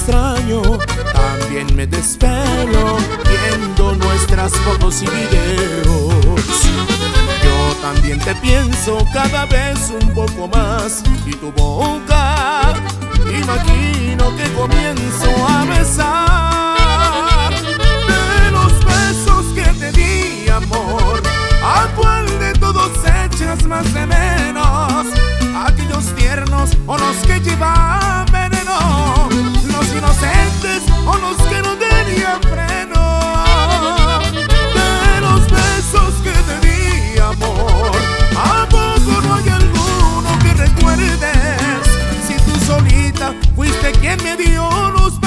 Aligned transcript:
extraño, 0.00 0.62
también 1.12 1.76
me 1.76 1.86
despelo 1.86 2.96
viendo 3.28 3.94
nuestras 3.96 4.52
fotos 4.52 5.02
y 5.02 5.06
videos. 5.06 6.44
Yo 7.44 7.76
también 7.82 8.18
te 8.20 8.34
pienso 8.36 9.06
cada 9.12 9.44
vez 9.46 9.92
un 10.00 10.08
poco 10.14 10.48
más 10.48 11.02
y 11.26 11.32
tu 11.32 11.52
boca 11.52 12.74
imagino 13.30 14.34
que 14.36 14.50
comienzo 14.52 15.46
a 15.46 15.64
besar. 15.66 16.29
Fuiste 43.80 43.98
quien 44.00 44.22
me 44.22 44.36
dio 44.36 44.68
luz 44.92 45.18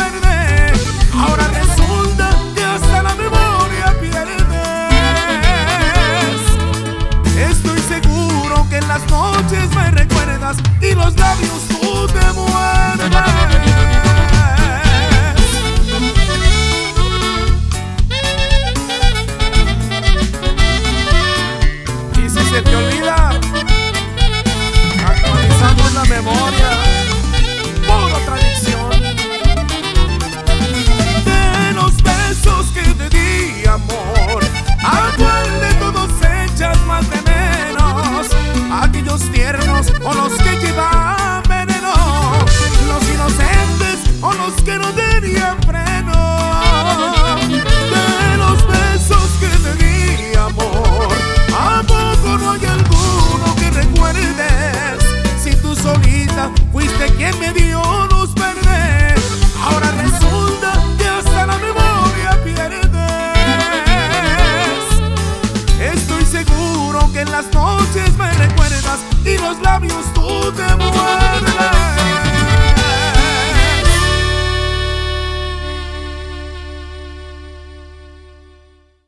o 40.04 40.14
los 40.14 40.34
que 40.34 40.58
llevan 40.58 41.44
veneno. 41.48 41.94
Los 42.88 43.04
inocentes 43.09 44.00
o 44.22 44.34
los 44.34 44.54
que 44.64 44.78
no 44.78 44.92
tenían 44.94 45.58
freno. 45.64 46.14
De 47.94 48.38
los 48.38 48.68
besos 48.68 49.30
que 49.40 49.48
te 49.48 49.74
di, 49.84 50.36
amor. 50.36 51.08
¿A 51.56 51.81
poco 51.84 52.38
no 52.38 52.52
hay 52.52 52.66
alguno 52.66 53.56
que 53.58 53.72
recuerdes? 53.72 55.04
Si 55.42 55.56
tú 55.56 55.76
solita 55.76 56.52
fuiste 56.72 57.06
quien 57.18 57.40
me 57.40 57.54
dio 57.54 57.81
luz 58.08 58.34
verde, 58.34 59.16
ahora 59.64 59.92
resulta 59.92 60.74
que 60.98 61.08
hasta 61.08 61.46
la 61.46 61.58
memoria 61.58 62.44
pierdes. 62.44 62.84
Estoy 65.80 66.25
seguro 66.25 67.09
que 67.13 67.22
en 67.22 67.31
las 67.31 67.52
noches 67.53 68.18
me 68.18 68.31
recuerdas 68.34 68.62
y 69.26 69.38
los 69.38 69.59
labios 69.62 70.06
tú 70.14 70.52
te 70.52 70.76
muerdes. 70.76 71.72